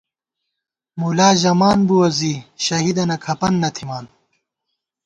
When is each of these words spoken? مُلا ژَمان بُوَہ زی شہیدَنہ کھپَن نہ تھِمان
مُلا 0.99 1.29
ژَمان 1.41 1.79
بُوَہ 1.87 2.07
زی 2.17 2.33
شہیدَنہ 2.63 3.17
کھپَن 3.23 3.53
نہ 3.61 3.69
تھِمان 3.75 4.05